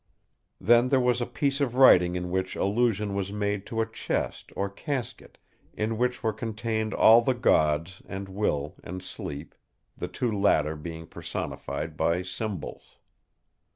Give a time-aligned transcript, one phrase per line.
[0.59, 4.51] Then there was a piece of writing in which allusion was made to a chest
[4.55, 5.37] or casket
[5.75, 9.53] in which were contained all the Gods, and Will, and Sleep,
[9.95, 12.97] the two latter being personified by symbols.